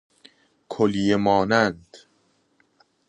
کلیه 0.69 1.15
مانند 1.17 1.87